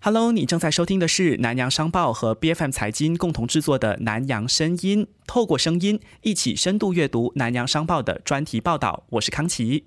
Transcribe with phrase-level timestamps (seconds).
[0.00, 9.02] Hello，你正在收听的是南洋商报和 BFM 财经共同制作的《南洋声音》，透过声音一起深度阅读南洋商报的专题报道。
[9.10, 9.86] 我是康琪。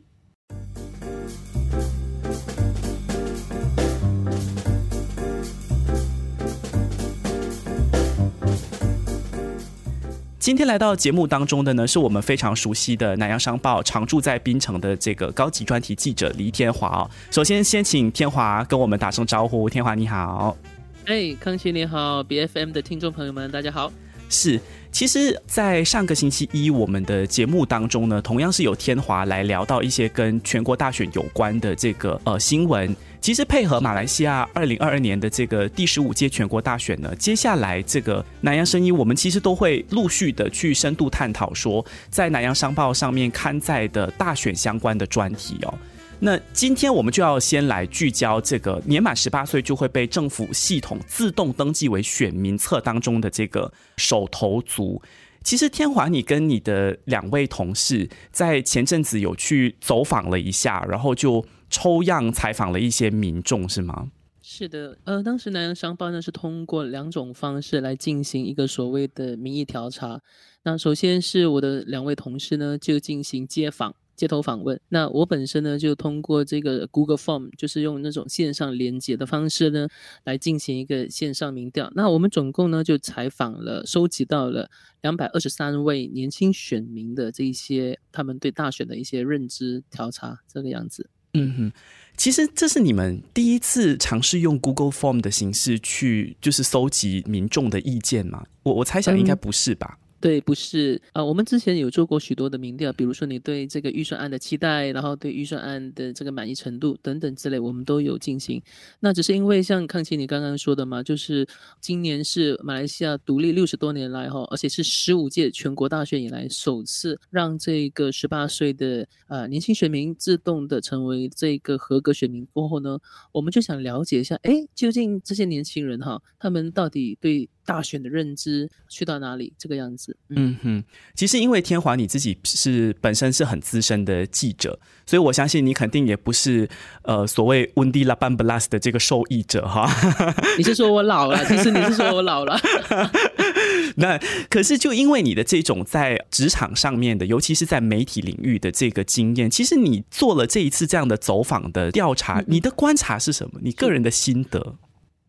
[10.42, 17.09] 今天来到节目当中的呢，是我们非常熟悉的南洋商报常驻在槟城的这个高级专题记者黎天华哦。
[17.30, 19.70] 首先，先请天华跟我们打声招呼。
[19.70, 20.58] 天华你好，
[21.05, 23.94] 哎，康熙你好，B F M 的听众朋友们大家好。
[24.30, 24.59] 是，
[24.91, 32.95] 其实，在上个星期一我们的节目当中呢，同样是有天华来聊到一些跟全国大选有关的这个呃新闻。
[33.21, 45.73] 其实配合马来西亚二零二二年的这个第十五届全国大选呢，接下来这个南洋声音，我们其实都会陆续的去深度探讨说，在南洋商报上面刊载的大选相关的专题哦。
[46.20, 55.00] 那今天我们就要先来聚焦这个年满十八岁就会被政府系统自动登记为选民册当中的这个手头族。
[55.44, 61.45] 其实天华，你跟你的两位同事在前阵子有去走访了一下，然后就。
[61.72, 64.11] 抽样采访了一些民众，是吗？
[64.44, 70.19] 是的，呃，当时南洋商报呢是通过两种方式来进行一个所谓的民意调查。
[70.63, 74.80] 那首先是我的两位同事呢就进行街访、街头访问。
[74.89, 79.88] 那我本身呢就通过这个 Google Form，就是用那种线上连接的方式呢
[80.25, 81.89] 来进行一个线上民调。
[81.95, 84.69] 那我们总共呢就采访了、收集到了
[85.02, 91.09] 两百二十三位年轻选民的这些他们对大选的一些认知调查，这个样子。
[91.34, 91.72] 嗯哼，
[92.18, 98.46] 其实这是你们第一次尝试用 Google Form 的形式去，就是搜集民众的意见吗？
[98.64, 99.98] 我我猜想应该不是吧。
[100.22, 108.61] 对，不是啊，我们之前有做过许多的民调，比如说你对这个预算案的期待，然后对预算案的这个满意程度等等之类，我们都有进行。
[109.00, 111.47] 那只是因为像康琪你刚刚说的嘛，就是
[111.80, 123.00] 今年是马来西亚独立六十多年来哈，而且是十五届全国大选以来首次让这个十八岁的呃年轻选民自动的成为这个合格选民过后呢，
[123.31, 129.53] 我们就想了解一下，哎，究竟这些年轻人哈，他们到底对大选的认知去到哪里？
[129.57, 130.16] 这个样子。
[130.29, 130.83] 嗯哼，
[131.16, 136.67] 其实因为天华你自己是本身是很资深的记者，所以我相信你肯定也不是
[137.03, 139.89] 呃所谓温蒂拉班布拉斯的这个受益者哈。
[140.57, 141.44] 你是说我老了？
[141.45, 142.59] 其实你是说我老了。
[143.97, 144.17] 那
[144.49, 153.59] 可是就因为你的这种在职场上面的，尤其是在媒体领域的这个经验，其实你做了这一次这样的走访的调查，你的观察是什么？
[153.61, 154.78] 你个人的心得？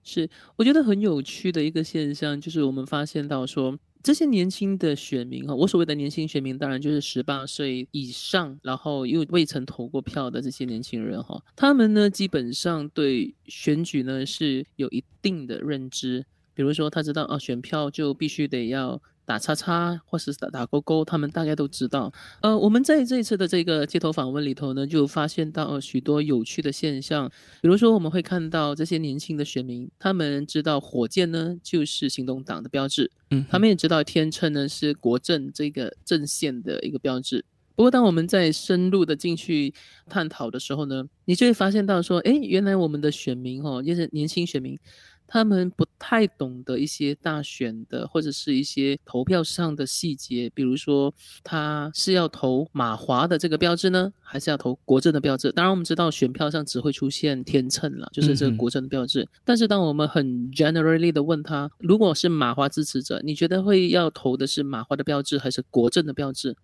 [0.05, 16.25] 是，我觉得很有趣的一个现象，就是我们发现到说，这些年轻的选民哈，我所谓的年轻选民，当然就是十八岁以上，然后又未曾投过票的这些年轻人哈，他们呢基本上对选举呢是有一定的认知，
[16.55, 19.01] 比如说他知道啊，选票就必须得要。
[19.33, 22.13] 打叉叉或是打打勾勾，他们大概都知道。
[22.43, 27.27] 呃，我们在这一次的这个街头访问里头呢，就发现到许多有趣的现象。
[27.63, 37.43] 比如说，我们会看到这些年轻的选民，他们知道火箭呢就是行动党的标志，嗯，他们也知道天秤呢是国政这个阵线的一个标志。
[37.75, 39.73] 不过，当我们在深入的进去
[40.11, 44.79] 探讨的时候呢，你就会发现到说，哎，原来我们的选民哦，就是年轻选民。
[45.33, 51.11] 他们不太懂得一些大选的或者是一些投票上的细节，比如说
[51.43, 55.51] 他是要投马华的这个标志呢，还是要投国政的标志？
[55.53, 59.27] 当然，我们知道选票上只会出现天秤了，就是这个国政的标志。
[59.43, 66.55] 但是，当我们很 generally 的问他，如果是马华支持者，你觉得会要投的是马华的标志还是国政的标志？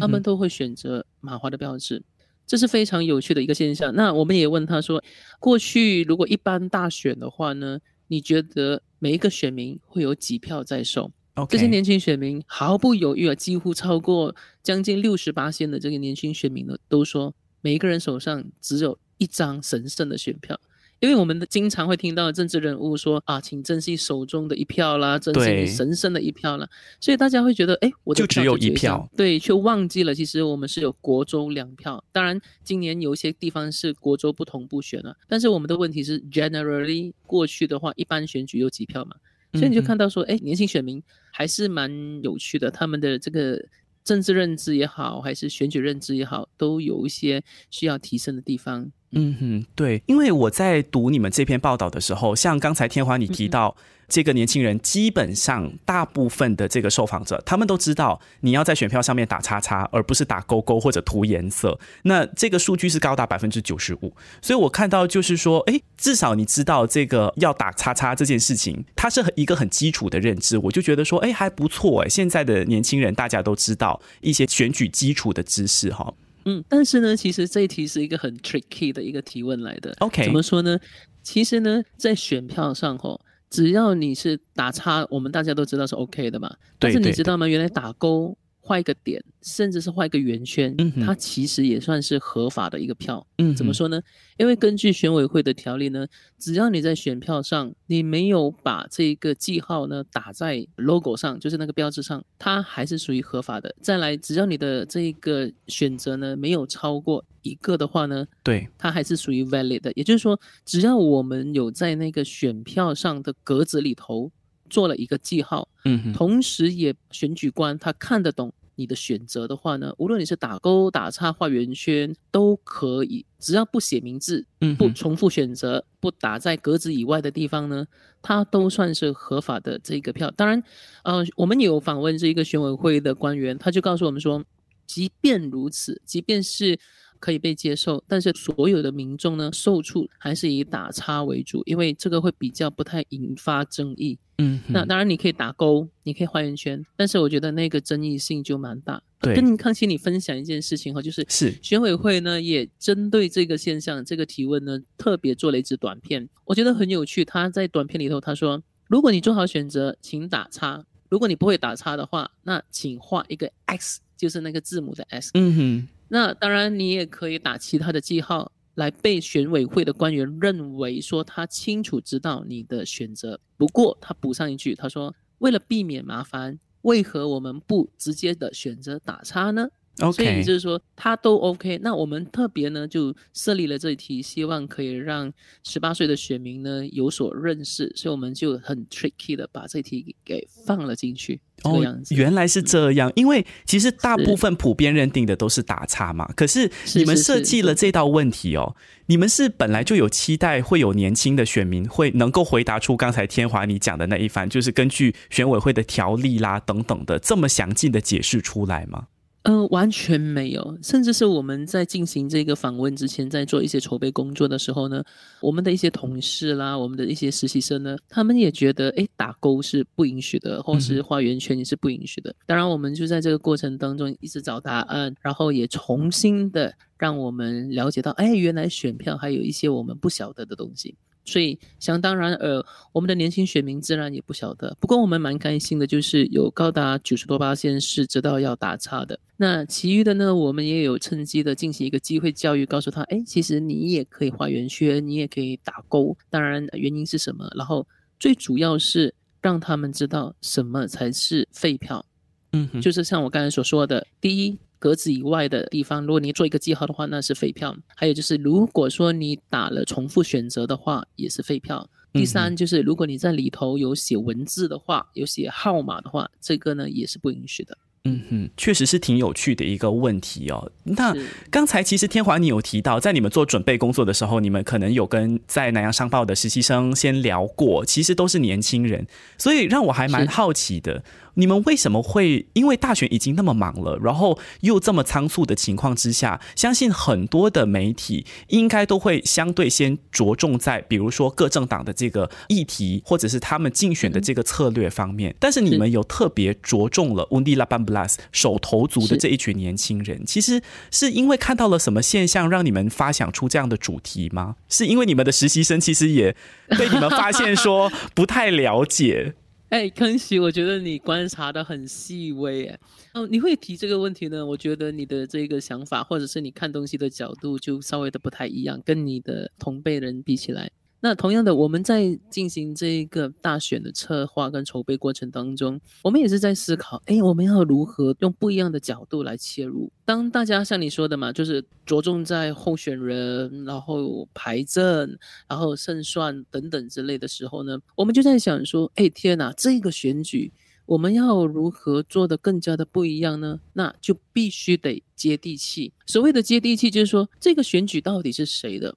[0.00, 2.02] 他们都会选择马华的标志，
[2.44, 3.94] 这是非常有趣的一个现象。
[3.94, 5.00] 那我们也问他说，
[5.38, 7.78] 过去如果一般大选的话呢？
[8.08, 11.10] 你觉得每一个选民会有几票在手？
[11.48, 20.58] 这些年轻选民毫不犹豫啊，几乎超过将近六十八线的这个年轻选民呢，都说每一个人手上只有一张神圣的选票。
[21.00, 26.68] 因为我们的经常会听到政治人物说啊，请珍惜手中的一票啦，珍惜你神圣的一票啦，
[27.00, 32.02] 所以大家会觉得，哎，我就只有一票，对，却忘记了其实我们是有国州两票。
[32.12, 39.16] 当然，今年有一些地方是国州不同步选了，但是我们的问题是，generally 过去的话，一般选举有几票嘛？
[39.52, 41.90] 所以你就看到说，哎，年轻选民还是蛮
[42.22, 43.62] 有趣的，他们的这个
[44.02, 48.90] 政治认知也好，还是选举认知也好，都有一些需要提升的地方。
[49.16, 53.76] 嗯哼，对，因为我在读你们这篇报道的时候，像刚才天华你提到。
[54.08, 61.76] 这个年轻人基本上大部分的这个受访者，他们都知道你要在选票上面打叉叉，而不是打勾勾或者涂颜色。
[62.02, 70.56] 那这个数据是高达百分之九十五，所以我看到就是说，哎，至少你知道这个要打叉叉这件事情，它是一个很基础的认知。
[70.56, 72.08] 我就觉得说，哎，还不错哎。
[72.08, 76.14] 现在的年轻人大家都知道一些选举基础的知识哈。
[76.46, 79.94] 嗯，但是呢，其实这一题是一个很 tricky 的一个提问来的。
[79.98, 80.78] OK，怎么说呢？
[81.22, 83.20] 其实呢，在选票上吼。
[83.48, 86.52] 只要你是打叉，我们大家都知道是 OK 的嘛。
[86.80, 87.46] 但是你知道吗？
[87.46, 88.36] 原来打勾。
[88.66, 90.76] 画一个点，甚至是画一个圆圈，
[91.06, 93.24] 它其实也算是合法的一个票。
[93.38, 94.02] 嗯，怎么说呢？
[94.38, 96.04] 因为根据选委会的条例呢，
[96.36, 103.72] 只要你在选票上你没有把这个记号呢打在 logo 上，就是那个标志上，它还是属于合法的。
[103.80, 109.92] 再来，只要你的这个选择呢没有超过一个的话呢，对，它还是属于 valid 的。
[109.94, 114.32] 也就是说，只要我们有在那个选票上的格子里头。
[114.68, 127.86] 做了一个记号，嗯，同时也选举官他看得懂你的选择的话呢，无论你是打勾、打叉、画圆圈都可以，只要不写名字，嗯，不重复选择，不打在格子以外的地方呢，
[128.20, 130.30] 它都算是合法的这个票。
[130.32, 130.62] 当然，
[131.04, 134.44] 呃，我们有访问这一个选委会的官员，他就告诉我们说，
[134.86, 136.78] 即便如此，即便是。
[137.18, 144.18] 可以被接受，但是所有的民众呢，受处还是以打叉为主，因为这个会比较不太引发争议。
[144.38, 149.02] 嗯，那当然你可以打勾，你可以画圆圈，但是我觉得那个争议性就蛮大。
[149.18, 157.24] 对，跟康熙你分享一件事情哈，就是是选委会呢也针对这个现象，这个提问呢特别做了一支短片，我觉得很有趣。
[157.24, 165.30] 他在短片里头他说，如果你做好选择，请打叉；如果你不会打叉的话，那请画一个 X，就是那个字母的 S。
[165.34, 165.88] 嗯哼。
[166.08, 173.40] 那当然，你也可以打其他的记号来被选委会的官员认为说他清楚知道你的选择。
[173.56, 179.68] 不过他补上一句，他说为了避免麻烦，为何我们不直接的选择打叉呢？
[180.12, 181.78] 所以就是说，他都 OK。
[181.82, 185.32] 那我们特别呢，就设立了这一题，希望可以让
[185.64, 187.90] 十八岁的选民呢有所认识。
[187.96, 191.40] 所以我们就很 tricky 的把这题给放了进去。
[191.62, 193.10] 哦，原来是这样。
[193.16, 196.30] 因为其实大部分普遍认定的都是打叉嘛。
[196.36, 198.76] 可是你们设计了这道问题哦，
[199.06, 209.06] 你们是本来就有期待会有年轻的选民会能够回答出刚才天华你讲的那一番，就是根据选委会的条例啦等等的这么详尽的解释出来吗？
[209.46, 215.00] 呃，完全没有，甚至是我们在进行这个访问之前，在做一些筹备工作的时候呢，
[215.40, 222.34] 我们的一些同事啦，我们的一些实习生呢，他们也觉得，哎，打勾是不允许的，或是画圆圈也是不允许的。
[222.44, 230.96] 当然，我们就在这个过程当中一直找答案，然后也重新的让我们了解到，哎，原来选票还有一些我们不晓得的东西。
[231.26, 234.74] 所以想当然，呃，我们的年轻选民自然也不晓得。
[234.80, 239.18] 不过我们蛮开心的，就是有高达九十多八线是知道要打叉的。
[239.36, 246.16] 那其余的呢，我们也有趁机的进行一个机会教育，告诉他，哎，其实你也可以画圆圈，你也可以打勾。
[246.30, 247.46] 当然原因是什么？
[247.54, 247.86] 然后
[248.18, 252.06] 最主要是让他们知道什么才是废票。
[252.52, 254.58] 嗯，就是像我刚才所说的，第一。
[254.78, 257.76] 格子以外的地方，如果你做一个记号的话，那是废票。
[257.94, 261.88] 还有就是，如果说你打了重复选择的话，也是废票。
[262.12, 267.76] 第三就是，如果你在里头有写文字的话，有写号码的话，这个呢也是不允许的。
[268.08, 270.70] 嗯哼，确实是挺有趣的一个问题哦。
[270.84, 271.12] 那
[271.50, 281.02] 刚才其实天华你有提到，在你们做准备工作的时候，你们可能有跟在南洋商报的实习生先聊过，其实都是年轻人，所以让我还蛮好奇的。
[281.36, 295.34] 你们为什么会因为大选已经那么忙了，然后又这么仓促的情况之下，相信很多的媒体应该都会相对先着重在，比如说各政党的这个议题，或者是他们竞选的这个策略方面。
[295.38, 304.56] 但是你们有特别着重了 Undi Laban Plus 手头族的这一群年轻人，其实是因为看到了什么现象，让你们发想出这样的主题吗？
[304.68, 306.34] 是因为你们的实习生其实也
[306.78, 309.34] 被你们发现说不太了解。
[309.68, 312.78] 哎，康熙，我觉得你观察的很细微，哎，
[313.14, 314.46] 哦，你会提这个问题呢？
[314.46, 320.70] 我觉得你的这个想法，或者是你看东西的角度，就稍微的不太一样，跟你的同辈人比起来。
[321.06, 329.88] 那同样的，我们在进行这一个大选的策划跟筹备过程当中，我们也是在思考，哎，我们要如何用不一样的角度来切入？
[330.04, 340.52] 当大家像你说的嘛，就是着重在候选人，然后排阵，然后胜算等等之类的时候呢，我们就在想说，哎，天哪，这个选举
[340.86, 343.60] 我们要如何做的更加的不一样呢？
[343.74, 345.92] 那就必须得接地气。
[346.04, 348.96] 所谓的接地气，就是说这个选举到底是谁的？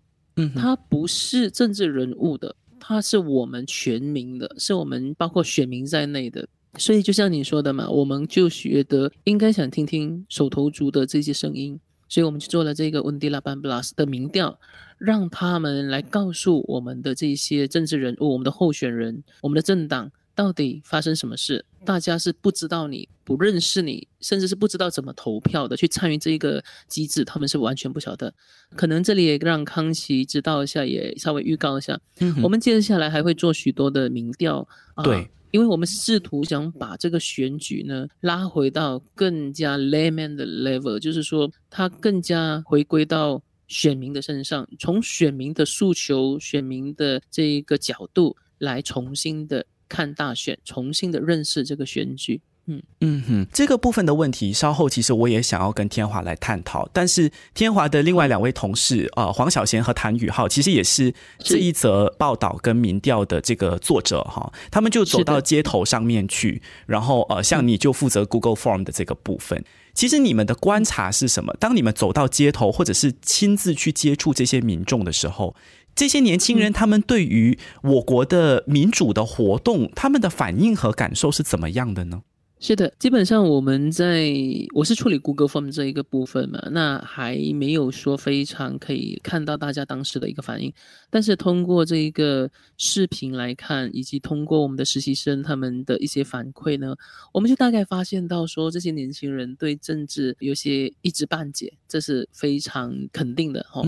[0.55, 6.47] 他，不是政治人物的，他是我们全民的，是我们包括选民在内的。
[6.77, 14.59] 所以就像你说的嘛，我们就觉得应该想听听手头族的这些声音，所以我们就做了这个温迪拉班布拉斯的民调，
[14.97, 20.11] 让他们来告诉我们的这些政治人物、我们的候选人、我们的政党。
[20.39, 21.65] 到底发生什么事？
[21.83, 28.33] 大家是不知道你不认识你，甚至是不知道怎么投票的，去参与这一个机制，他们是完全不晓得。
[28.73, 31.99] 可能这里也让康熙知道一下，也稍微预告一下。
[32.19, 34.65] 嗯，我们接下来还会做许多的民调。
[35.03, 49.65] 对，因为我们试图想把这个选举呢拉回到更加 layman 的 level，就是说它更加回归到选民的身上，从选民的诉求、选民的这一个角度来重新的。
[49.89, 52.39] 看大选，重新的认识这个选举。
[52.71, 56.87] 嗯嗯哼，这个部分的问题，稍后其实我也想要跟天华来探讨。
[56.93, 64.53] 但是天华的另外两位同事，呃，黄小贤和谭宇浩，其实也是这一则报道跟民调的这个作者哈。
[64.69, 69.65] 他们就走到街头上面去，然后呃，像你就负责 Google Form 的这个部分。
[69.95, 71.51] 其实你们的观察是什么？
[71.59, 75.55] 当你们走到街头，或者是亲自去接触这些民众的时候。
[75.99, 82.21] 这些年轻人，他们对于我国的民主的活动，他们的反应和感受是怎么样的呢？
[82.61, 84.33] 是的，基本上我们在
[84.73, 90.71] 我是处理 Google Form 这一个部分嘛，那还没有说非常可以看到大家当时的一个反应，
[91.09, 96.95] 但是通过这一个视频来看，以及通过我们的实习生他们的一些反馈呢，
[97.33, 103.81] 我们就大概发现到说，这些年轻人对政治有些一知半解，这是非常肯定的哈。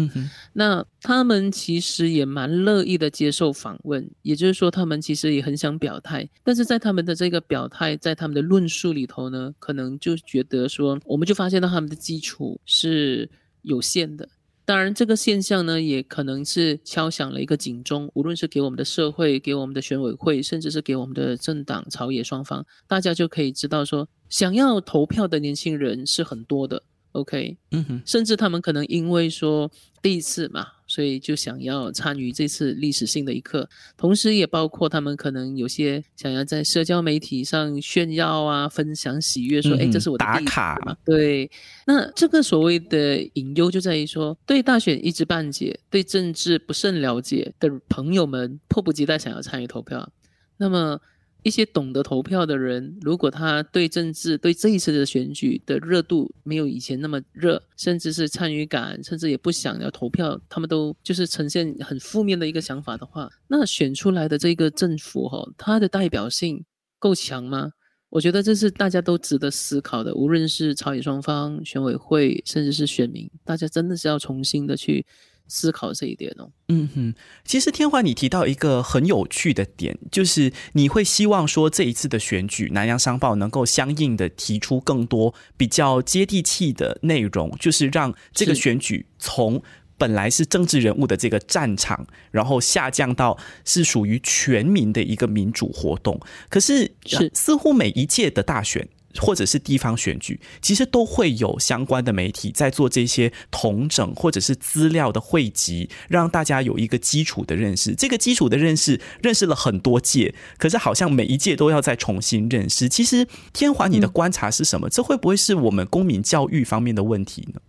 [0.53, 8.61] 那他们其实也蛮乐意的接受访问，也就是说，他们其实也很想表态，但是在他们的这个表态，在他们的论。
[8.61, 13.27] 论述里头呢，可能就觉得说，我们就发现到他们的基础是
[13.63, 14.29] 有限的。
[14.65, 26.83] 当然，这个现象呢，也可能是敲响了一个警钟，无论是给我们的社会、给我们的选委会，甚至是给我们的政党朝野双方，大家就可以知道说，想要投票的年轻人是很多的。
[27.13, 29.69] OK，嗯哼，甚至他们可能因为说
[30.01, 40.95] 第一次嘛，所以就想要参与这次历史性的一刻，同时也包括他们可能有些想要在社交媒体上炫耀啊，分享喜悦，说哎，这是我的打卡嘛。
[41.03, 41.51] 对，
[41.85, 50.11] 那这个所谓的隐忧就在于说，对大选一知半解、对政治不甚了解的朋友们，迫不及待想要参与投票，
[50.57, 50.99] 那么。
[51.43, 66.63] 一些懂得投票的人，如果他对政治、对这一次的选举的热度没有以前那么热，甚至是参与感，甚至也不想要投票，他们都就是呈现很负面的一个想法的话，那选出来的这个政府哈，它的代表性
[66.99, 67.71] 够强吗？
[68.09, 75.05] 我觉得这是大家都值得思考的，无论是朝野双方、选委会，甚至是选民，大家真的是要重新的去。
[75.47, 89.61] 思考这一点哦，嗯哼，其实天华，你提到一个很有趣的点，就是你会希望说这一次的选举，南洋商报能够相应的提出更多比较接地气的内容，就是让这个选举从
[89.97, 96.19] 本来是政治人物的这个战场，然后下降到是属于全民的一个民主活动。
[96.49, 98.87] 可是，是似乎每一届的大选。
[99.19, 107.93] 或者是地方选举，其实都会有相关的媒体在做这些统整或者是资料的汇集，让大家有一个基础的认识。
[107.95, 112.87] 这个基础的认识，认识了很多届，可是好像每一届都要再重新认识。
[112.87, 114.89] 其实天华，你的观察是什么？
[114.89, 117.61] 这会不会是我们公民教育方面的问题呢？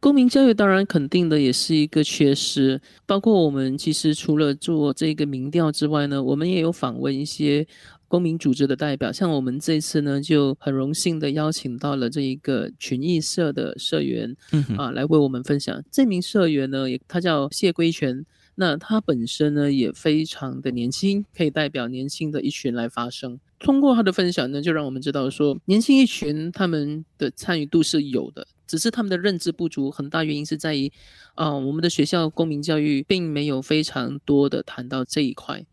[0.00, 7.66] 公民教育当然肯定的也是一个缺失，包括我们其实除了做这个民调之外呢，我们也有访问一些。
[8.14, 15.82] 公民组织的代表，像我们这次呢，就很荣幸的邀请到了这一个群益社的社员，嗯啊，来为我们分享。
[15.90, 23.40] 这名社员呢，也他叫谢归全，那他本身呢也非常的年轻，可以代表年轻的一群来发声。
[23.58, 30.92] 通过他的分享呢，就让我们知道说，年轻一群他们的参与度是有的，只是他们的认知不足，很大原因是在于，
[31.34, 35.66] 啊，我们的学校公民教育并没有非常多的谈到这一块。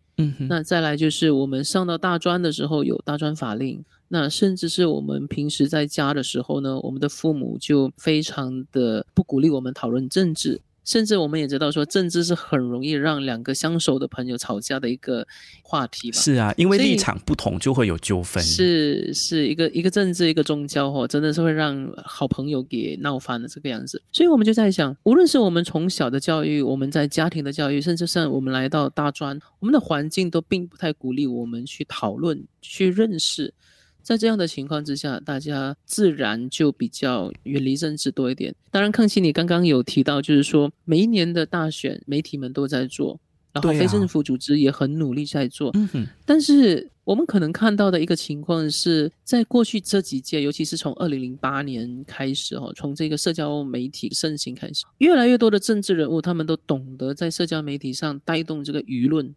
[0.50, 10.62] 那再来就是我们上到大专的时候有大专法令，那甚至是我们平时在家的时候呢，我们的父母就非常的不鼓励我们讨论政治。
[10.84, 15.26] 甚至我们也知道，说政治是很容易让两个相熟的朋友吵架的一个
[15.62, 16.18] 话题吧？
[16.18, 18.44] 是啊，因为立场不同就会有纠纷。
[18.44, 24.02] 是，是一个一个政治，一个宗教，哦，真的是会让好朋友给闹翻了这个样子。
[24.12, 33.54] 所以我们就在想，无论是我们从小的教育，我们在家庭的教育，甚至像我们来到大专，我们的环境都并不太鼓励我们去讨论、去认识。
[34.04, 38.54] 在这样的情况之下，大家自然就比较远离政治多一点。
[38.70, 43.20] 当然，康熙你刚刚有提到，就是说每一年的大选，媒体们都在做，
[43.54, 45.72] 然后非政府组织也很努力在做。
[45.74, 59.34] 嗯哼，但是我们可能看到的一个情况是，在过去这几届，尤其是从二零零八年开始，哈，从这个社交媒体盛行开始，越来越多的政治人物，他们都懂得在社交媒体上带动这个舆论。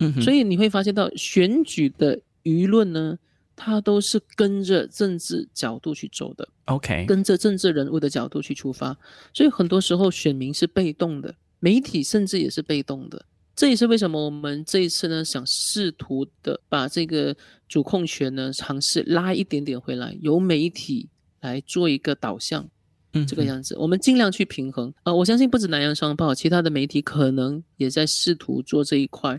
[0.00, 3.16] 嗯，所以你会发现到选举的舆论呢，
[3.54, 8.96] 它都是跟着政治角度去走的，OK，跟着政治人物的角度去出发。
[9.34, 13.24] 所以很多时候选民是被动的，媒体甚至也是被动的。
[13.54, 17.36] 这也是为什么我们这一次呢，想试图的把这个
[17.68, 21.08] 主控权呢，尝试拉一点点回来，由媒体
[21.40, 22.68] 来做一个导向。
[23.14, 24.90] 嗯这个样子，我们尽量去平衡。
[25.02, 29.38] 呃，我相信不止南洋商报，其他的媒体可能也在试图做这一块。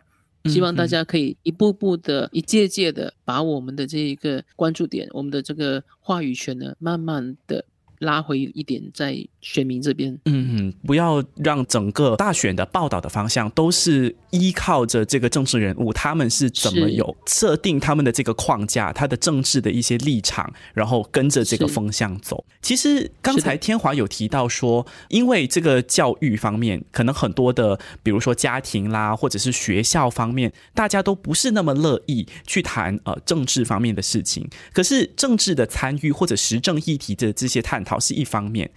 [0.49, 7.63] 希望大家可以一步步的、一届届的把我们的这一个关注点、我们的这个话语权呢，慢慢的
[7.99, 10.17] 拉回一点在选民这边。
[10.25, 22.43] 嗯，不要让整个大选的报道的方向都是依靠着这个政治人物，他们是怎么有设定他们的这个框架，他的政治的一些立场，然后跟着这个风向走。
[22.61, 34.49] 其实刚才天华有提到说，因为这个教育方面，可能很多的，比如说家庭啦，或者是学校方面，大家都不是那么乐意去谈呃政治方面的事情。
[34.71, 38.71] 可是政治的参与或者时政议题的这些探讨是一方面，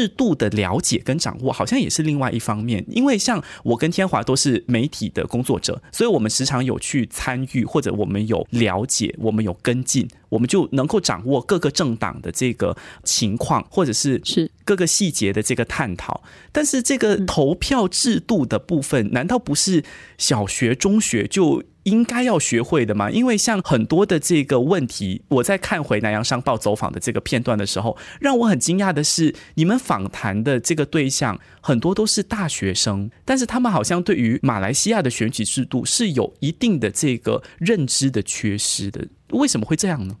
[0.00, 2.82] 制度的了解跟掌握好像也是另外一方面。
[2.88, 16.22] 因为像我跟天华都是媒体的工作者，所以我们时常有去参与，或者我们有了解，我们有跟进，我们就能够掌握各个政党的这个情况，或者是是各个细节的这个探讨。
[16.50, 19.84] 但是这个投票制度的部分，难道不是
[20.16, 21.62] 小学、中学就？
[21.84, 40.16] 应该要学会的嘛，因为像很多的这个问题，我在看回南洋商报走访的这个片段的时候，让我很惊讶的是，你们访谈的这个对象很多都是大学生，但是他们好像对于马来西亚的选举制度是有一定的这个认知的缺失的，为什么会这样呢？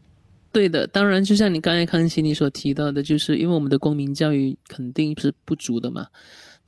[0.52, 6.06] 对的，当然，就像你刚才康熙你所提到的，就是因为我们的公民教育肯定是不足的嘛。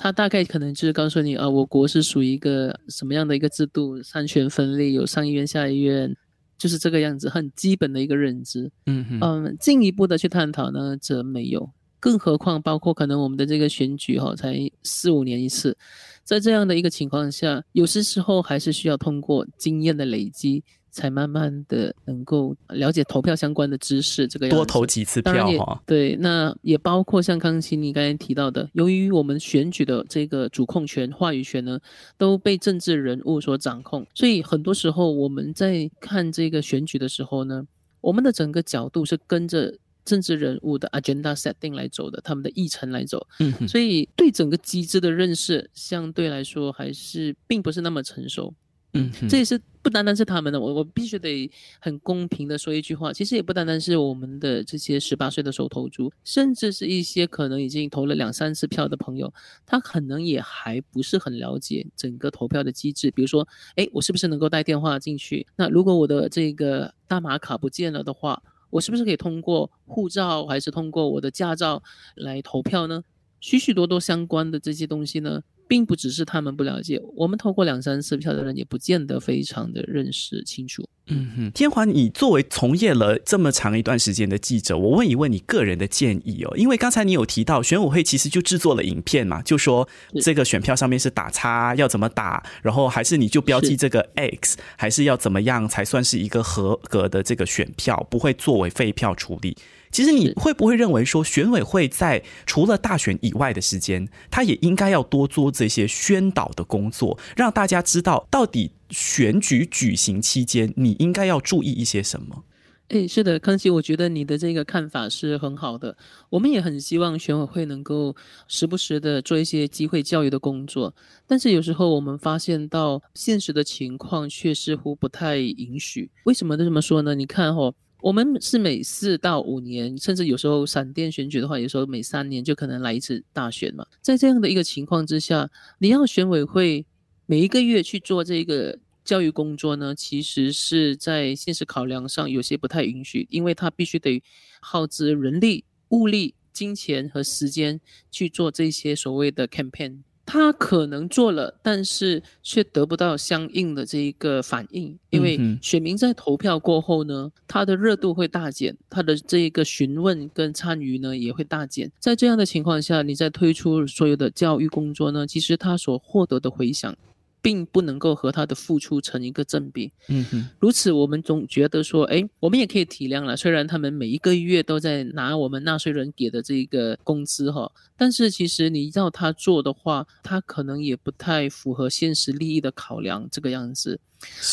[0.02, 6.12] 他大概可能就是告诉你啊，我国是属于一个什么样的一个制度，三权分立，有上议院、下议院，
[6.59, 8.68] 就是这个样子，很基本的一个认知。
[8.86, 11.71] 嗯哼，嗯，进一步的去探讨呢，则没有。
[12.00, 15.78] 更何况，包括可能我们的这个选举哈、才四五年一次，
[16.25, 24.28] 在这样的一个情况下，有些时候还是需要通过经验的累积，才慢慢的能够了解投票相关的知识。
[24.28, 25.83] 这个多投几次票哈。
[25.85, 31.81] 对，那也包括像康熙你刚才提到的，由于我们选举的这个主控权、话语权呢，
[32.17, 37.67] 都被政治人物所掌控，所以很多时候我们在看这个选举的时候呢，
[38.02, 39.75] 我们的整个角度是跟着
[40.05, 48.52] 政治人物的 agenda setting 来走的，他们的议程来走，嗯哼，所以对整个机制的认识相对来说还是并不是那么成熟。
[48.95, 51.50] 嗯，这也是不单单是他们的，我我必须得
[51.81, 59.33] 很公平的说一句话，其实也不单单是我们的这些十八岁的手投族，甚至是一些可能已经投了两三次票的朋友，
[59.65, 63.11] 他可能也还不是很了解整个投票的机制。
[63.11, 65.47] 比如说，哎，我是不是能够带电话进去？
[65.57, 71.83] 那如果我的这个大马卡不见了的话，我是不是可以通过护照还是通过我的驾照
[72.17, 73.02] 来投票呢？
[73.41, 80.89] 许许多多相关的这些东西呢，并不只是他们不了解，我们投过两三次票的人也不见得非常的认识清楚。
[81.09, 89.89] 嗯哼，天华，你作为从业了这么长一段时间的记者，我问一问你个人的建议哦，因为刚才你有提到选委会其实就制作了影片嘛，就说
[90.21, 99.57] 这个选票上面是打叉要怎么打，然后还是你就标记这个 X，还是要怎么样才算是一个合格的这个选票，不会作为废票处理。
[99.93, 112.45] 其实你会不会认为说，选委会在除了大选以外的时间，他也应该要多做这些宣导的工作，让大家知道到底选举举行期间你应该要注意一些什么？
[112.89, 115.97] 诶，是的，康熙，我觉得你的这个看法是很好的。
[116.28, 118.15] 我们也很希望选委会能够
[118.49, 120.95] 时不时的做一些机会教育的工作，
[121.26, 126.11] 但是有时候我们发现到现实的情况却似乎不太允许。
[126.25, 127.15] 为什么这么说呢？
[127.15, 133.86] 你看哦，我们是每四到五年，甚至有时候闪电选举的话，有时候每三年就可能来一次大选嘛。
[134.00, 136.84] 在这样的一个情况之下，你要选委会
[137.26, 144.21] 每一个月去做这个教育工作呢，其实是在现实考量上有些不太允许，因为他必须得
[144.60, 149.99] 耗资人力、物力、金钱和时间去做这些所谓的 campaign。
[150.25, 161.91] 他可能做了，但是却得不到相应的这一个反应，因为选民在投票过后呢，他的热度会大减，他的这一个询问跟参与呢也会大减。
[161.99, 166.97] 在这样的情况下，你在推出所有的教育工作呢，其实他所获得的回响。
[167.43, 169.93] 并不能够和他的付出成一个正比。
[170.09, 173.37] 嗯哼，如此，我们总觉得说，哎，我们也可以体谅了。
[173.37, 183.28] 虽然他们每一个月都在拿我们纳税人给的这个工资哈，但是其实你要他做的话，他可能也不太符合现实利益的考量。
[183.31, 183.99] 这个样子，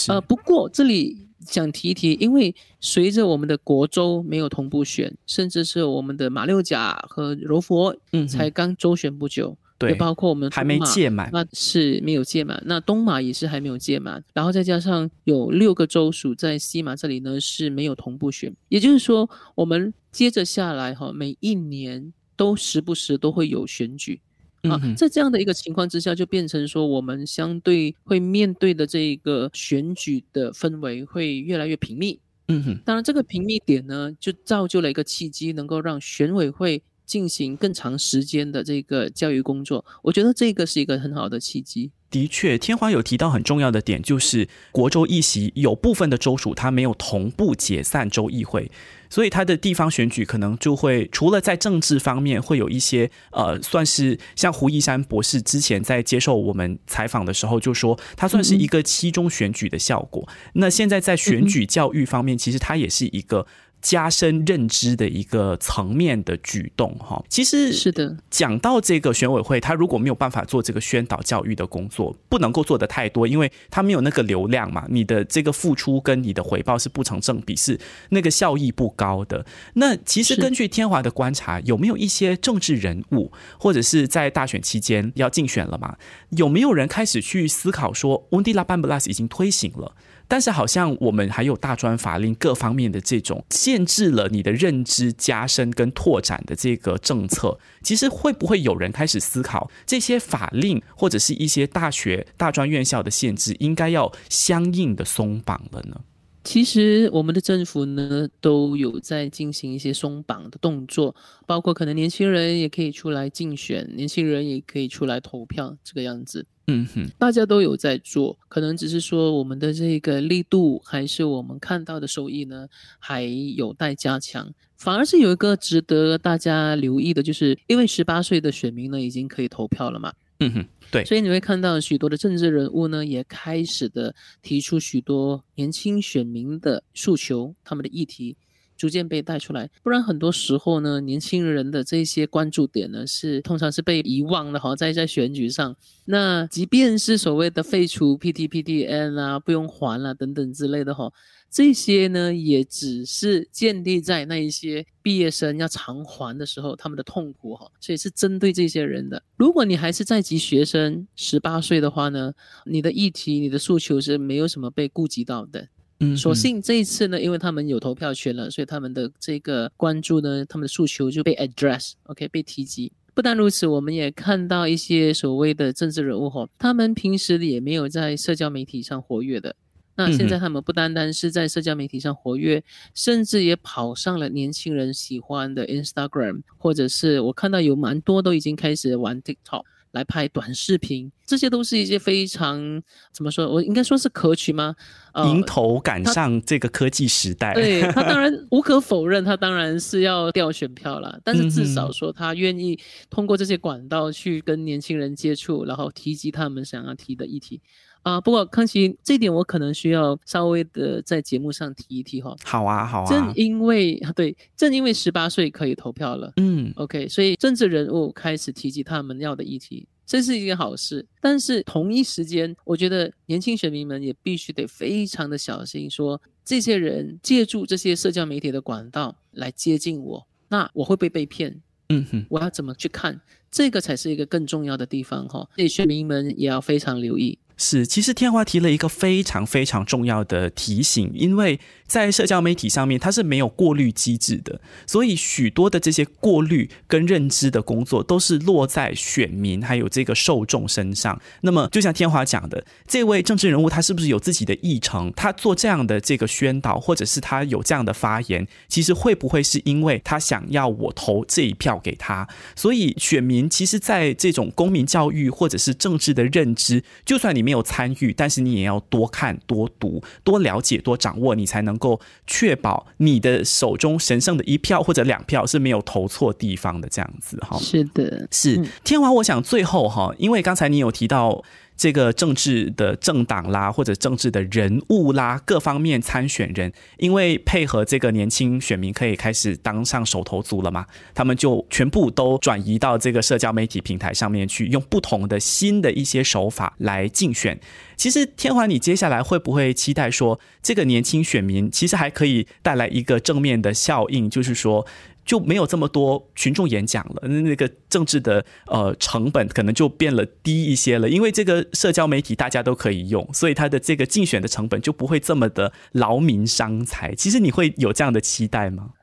[0.07, 9.55] 呃，不过这里想提一提，因为随着我们的国州没有同步选，甚至是我们的马六甲和柔佛，嗯，才刚周选不久。
[9.79, 12.61] 对，包括我们还没届满，那是没有届满。
[12.65, 24.19] 那东马也是还没有届满，然后再加上有六个州属在西马这里呢是没有同步选，也就是说，我们接着下来哈，每一年都时不时都会有选举
[24.63, 32.19] 啊，在这样的一个情况之下，就变成说我们相对会面对的这个选举的氛围会越来越频密。
[32.49, 36.83] 嗯哼，当然这个频密点呢，就造就了一个契机，能够让选委会。
[37.09, 41.89] 进行更长时间的这个教育工作，我觉得这个是一个很好的契机。
[42.11, 48.71] 的确，天华有提到很重要的点，就是国州议席有部分的州属它没有同步解散州议会，
[49.09, 60.27] 所以它的地方选举可能就会除了在政治方面会有一些呃，算是像胡一山博士之前在接受我们采访的时候就说，它算是一个期中选举的效果。
[60.53, 63.47] 那现在在选举教育方面，其实它也是一个。
[63.81, 68.17] 加深认知的一个层面的举动，哈，其实是的。
[68.29, 79.45] 讲到这个选委会，他如果没有办法做这个宣导教育的工作，不能够做的太多，因为他没有那个流量嘛，你的这个付出跟你的回报是不成正比，是那个效益不高的。
[79.75, 85.95] 那其实根据天华的观察，有没有一些政治人物，或者是在大选期间要竞选了嘛？
[86.31, 89.95] 有没有人开始去思考说，温迪拉班布拉斯已经推行了？
[90.29, 105.99] 但是好像我们还有大专法令各方面的这种限制了你的认知加深跟拓展的这个政策，其实会不会有人开始思考这些法令或者是一些大学大专院校的限制应该要相应的松绑了呢？
[106.43, 111.13] 其实我们的政府呢都有在进行一些松绑的动作，
[111.45, 116.45] 包括可能年轻人也可以出来竞选，年轻人也可以出来投票，这个样子。
[116.69, 122.67] 嗯哼，大家都有在做，可能只是说我们的这个力度，还是我们看到的收益呢，
[122.99, 124.53] 还有待加强。
[124.77, 130.13] 反而是有一个值得大家留意的，就是因为十八岁的选民呢，已经可以投票了嘛。
[130.39, 138.37] 嗯哼，对，所以你会看到许多的政治人物呢，也开始的提出许多年轻选民的诉求，他们的议题。
[138.79, 151.11] 逐渐被带出来，不然很多时候呢，年轻人的这些关注点呢，是通常是被遗忘的哈，在在选举上，那即便是所谓的废除 PTPTN 啊，不用还了等等之类的哈，
[151.51, 159.21] 这些呢，也只是建立在那一些毕业生要偿还的时候，他们的痛苦哈，所以是针对这些人的。
[159.35, 162.31] 如果你还是在籍学生，十八岁的话呢，
[162.65, 165.67] 你的议题、你的诉求是没有什么被顾及到的。
[165.99, 172.91] 嗯，所幸这一次呢，因为他们有投票权了，所以他们的这个关注呢，他们的诉求就被 address，OK，被提及。
[173.13, 179.53] 不但如此，我们也看到一些所谓的政治人物哈，他们平时也没有在社交媒体上活跃的。
[179.95, 189.63] 那现在他们不单单是在社交媒体上活跃，甚至也跑上了年轻人喜欢的 Instagram，或者是我看到有蛮多都已经开始玩 TikTok。
[189.91, 193.47] 来拍短视频，这些都是一些非常怎么说？
[193.51, 194.75] 我应该说是可取吗？
[195.13, 197.53] 呃迎头赶上这个科技时代。
[197.55, 201.19] 对他当 然无可否认，他当然是要调选票了。
[201.23, 207.61] 但是至少说他愿意通过这些管道去跟年轻人接触，然后提及他们想要提的议题。
[208.01, 212.35] 啊，不过康熙，这点我可能需要稍微的在节目上提一提哈。
[212.43, 213.09] 好啊，好啊。
[213.09, 221.05] 正因为对，正因为十八岁可以投票了，嗯，OK，所以政治人物开始提及他们要的议题，这是一件好事。
[221.19, 231.61] 但是同一时间，我觉得年轻选民们也必须得非常的小心，说这些人借助这些社交媒体的管道来接近我，那我会不会被骗？
[231.89, 233.19] 嗯哼，我要怎么去看？
[233.51, 235.47] 这个才是一个更重要的地方哈。
[235.55, 237.37] 所以选民们也要非常留意。
[237.61, 251.21] 是，其实天华提了一个非常非常重要的提醒，因为在社交媒体上面，它是没有过滤机制的，所以许多的这些过滤跟认知的工作，都是落在选民还有这个受众身上。
[251.41, 255.11] 那么，就像天华讲的，这位政治人物他是不是有自己的议程？
[255.13, 262.25] 他做这样的这个宣导，或者是他有这样的发言，其实会不会是因为他想要我投这一票给他？
[262.55, 267.48] 所以，选民其实在这种公民教育或者是政治的认知，就算你。
[267.49, 276.87] 没有参与，但是你也要多看、多读、多了解、多掌握，你才能够确保你的手中神圣的一票或者两票是没有投错地方的。
[276.87, 279.11] 这样子哈，是的，是天华。
[279.13, 281.43] 我想最后哈，因为刚才你有提到。
[281.79, 297.57] 这个政治的政党啦，或者政治的人物啦，各方面参选人，因为配合这个年轻选民可以开始当上手头族了嘛，他们就全部都转移到这个社交媒体平台上面去，用不同的新的一些手法来竞选。
[297.95, 304.85] 其实天华，你接下来会不会期待说，这个年轻选民其实还可以带来一个正面的效应，就是说？
[305.29, 317.13] 就没有这么多群众演讲了，那个政治的呃成本可能就变了低一些了，因为这个社交媒体大家都可以用，所以他的这个竞选的成本就不会这么的劳民伤财。
[317.13, 318.93] 其实你会有这样的期待吗？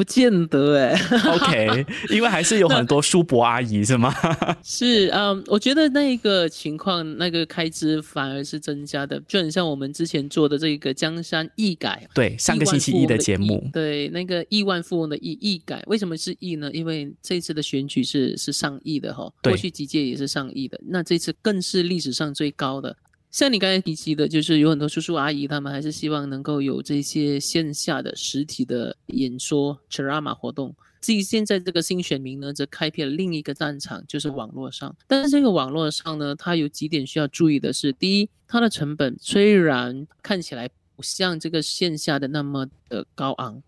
[0.00, 0.98] 不见得哎
[1.34, 4.10] ，OK， 因为还是有很多叔伯阿姨是吗？
[4.64, 16.70] 是嗯，我觉得那个情况，那个开支反而是增加的，就很像我们之前做的这个江山易改，对，上个星期一的节目，对，那个亿万富翁的亿易改，为什么是亿呢？
[16.72, 22.96] 因为这次的选举是是上亿的哈，过去几届也是上亿的，那这次更是历史上最高的。
[23.30, 30.74] 像你刚才提及的，就是有很多叔叔阿姨，他们还是希望能够有这些线下的实体的演说、c h r a m a 活动。
[31.00, 34.94] 至于现在这个新选民呢，则开辟了另一个战场，就是网络上。
[35.06, 43.62] 但是这个网络上呢，它有几点需要注意的是：第一，它的成本虽然看起来不像这个线下的那么的高昂。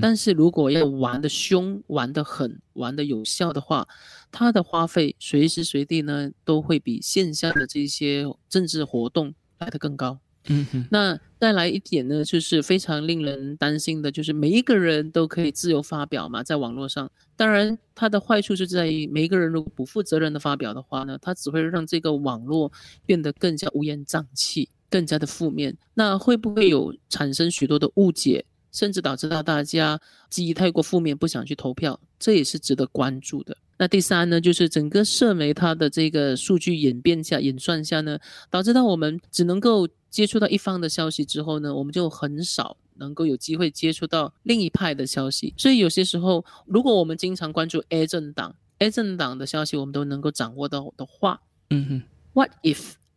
[0.00, 3.86] 但是如果要玩的凶、玩的狠、玩的有效的话，
[4.30, 10.18] 它的花费随时随地呢都会比线下的这些政治活动来的更高。
[10.48, 17.10] 嗯哼，那再来一点呢，就是非常令人担心的，就是每一个人都可以自由发表嘛，在网络上。
[17.34, 22.70] 当然，它的坏处是在于每一个人如果不负责任的发表的话呢，它只会让这个网络
[23.04, 25.76] 变得更加乌烟瘴气，更加的负面。
[25.94, 28.44] 那会不会有产生许多的误解？
[28.76, 33.56] 甚至导致到大家记忆太过负面，不想去投票，这也是值得关注的。
[33.78, 38.18] 那第三呢，就是整个社媒它的这个数据演变下、演算下呢，
[38.50, 45.54] 导致到我们只能够接触到一方的消息之后呢，我们就很少能够有机会接触到另一派的消息。
[45.56, 52.02] 所以有些时候，如果我们经常关注 A 政党、A 政党的消息，我们都能够掌握到的话，嗯哼
[52.34, 52.50] ，What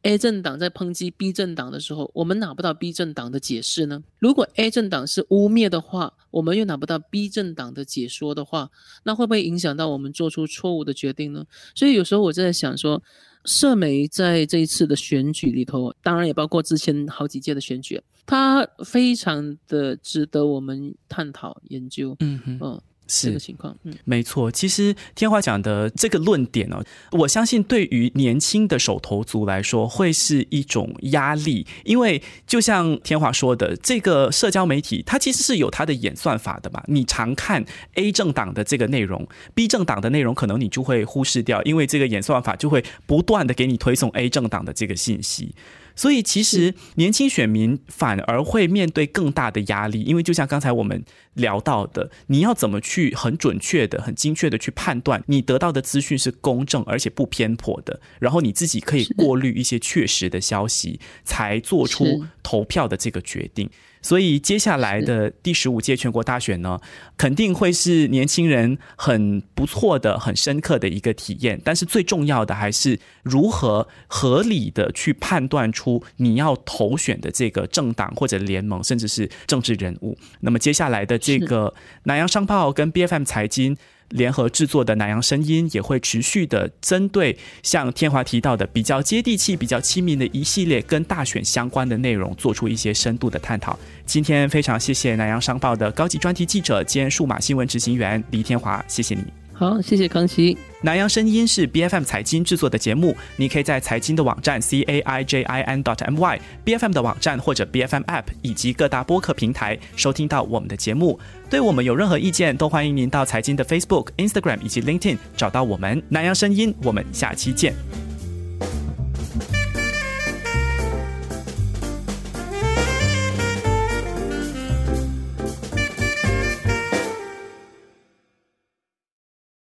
[0.01, 4.03] if？A 政党在抨击 B 政党的时候，我们拿不到 B 政党的解释呢？
[4.19, 8.69] 如果 A 政党是污蔑的话，我们又拿不到 B 政党的解说的话，
[9.03, 11.45] 那会不会影响到我们做出错误的决定呢？
[11.75, 13.01] 所以有时候我就在想说，
[13.45, 22.15] 社媒在这一次的选举里头，当然也包括之前好几届的选举，它非常的值得我们探讨研究。
[22.19, 22.59] 嗯哼。
[22.59, 24.51] 是这个情况，嗯，没错。
[24.51, 31.65] 其实天华讲的这个论点呢，我相信对于年轻的手头族来说，会是一种压力。
[31.83, 36.83] 因为就像天华说的，这个社交媒体它其实是有它的演算法的嘛。
[36.87, 45.55] 你常看 A 政党的这个内容，B 政党的内容可能你就会忽视掉，因为这个演算法就会不断的给你推送 A 政党的这个信息。
[45.99, 63.69] 所以，其实年轻选民反而会面对更大的压力，因为就像刚才我们聊到的，你要怎么去很准确的、很精确的去判断你得到的资讯是公正而且不偏颇的，然后你自己可以过滤一些确实的消息，才做出投票的这个决定。
[64.01, 66.79] 所以接下来的第十五届全国大选呢，
[67.17, 71.59] 肯定会是年轻人很不错的、很深刻的一个体验。
[71.63, 80.17] 但是最重要的还是如何合理的去判断出你要投选的这个政党或者联盟，甚至是政治人物。
[80.39, 83.77] 那么接下来的这个南洋商报跟 B F M 财经。
[84.09, 93.77] 联合制作的南洋声音也会持续的针对像天华提到的比较接地气、比较亲民的一系列跟大选相关的内容，做出一些深度的探讨。
[94.05, 99.48] 今天非常谢谢南洋商报的高级专题记者兼数码新闻执行员黎天华，谢谢你。
[99.59, 100.57] 好，谢谢康熙。
[100.83, 106.85] 南洋声音是 B F M 财经制作的节目，你可以在财经的网站 c a i j i n dot m y B F
[106.85, 111.19] M 的网站或者 B F M App 以及各大播客平台收听到我们的节目。
[111.49, 116.01] 对我们有任何意见，都欢迎您到财经的 Facebook、Instagram 以及 LinkedIn 找到我们。
[116.07, 118.08] 南洋声音，我们下期见。